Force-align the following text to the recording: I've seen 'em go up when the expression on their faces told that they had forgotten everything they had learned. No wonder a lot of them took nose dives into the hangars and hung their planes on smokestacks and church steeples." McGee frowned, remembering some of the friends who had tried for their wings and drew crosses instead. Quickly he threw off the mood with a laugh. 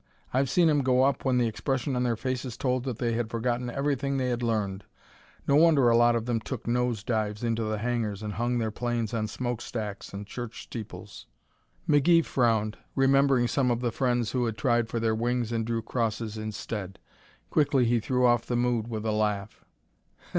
I've 0.33 0.49
seen 0.49 0.67
'em 0.67 0.81
go 0.81 1.03
up 1.03 1.25
when 1.25 1.37
the 1.37 1.45
expression 1.47 1.95
on 1.95 2.01
their 2.01 2.15
faces 2.15 2.57
told 2.57 2.85
that 2.85 2.97
they 2.97 3.13
had 3.13 3.29
forgotten 3.29 3.69
everything 3.69 4.17
they 4.17 4.29
had 4.29 4.41
learned. 4.41 4.83
No 5.47 5.55
wonder 5.55 5.89
a 5.89 5.95
lot 5.95 6.15
of 6.15 6.25
them 6.25 6.39
took 6.39 6.65
nose 6.65 7.03
dives 7.03 7.43
into 7.43 7.63
the 7.65 7.77
hangars 7.77 8.23
and 8.23 8.33
hung 8.33 8.57
their 8.57 8.71
planes 8.71 9.13
on 9.13 9.27
smokestacks 9.27 10.11
and 10.11 10.25
church 10.25 10.63
steeples." 10.63 11.27
McGee 11.87 12.25
frowned, 12.25 12.79
remembering 12.95 13.47
some 13.47 13.69
of 13.69 13.81
the 13.81 13.91
friends 13.91 14.31
who 14.31 14.45
had 14.45 14.57
tried 14.57 14.89
for 14.89 14.99
their 14.99 15.13
wings 15.13 15.51
and 15.51 15.67
drew 15.67 15.83
crosses 15.83 16.35
instead. 16.35 16.97
Quickly 17.51 17.85
he 17.85 17.99
threw 17.99 18.25
off 18.25 18.47
the 18.47 18.55
mood 18.57 18.87
with 18.87 19.05
a 19.05 19.11
laugh. 19.11 19.63